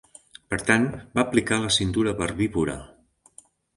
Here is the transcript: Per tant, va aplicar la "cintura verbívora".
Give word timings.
Per 0.53 0.57
tant, 0.69 0.87
va 1.19 1.21
aplicar 1.25 1.59
la 1.65 1.71
"cintura 1.77 2.17
verbívora". 2.23 2.79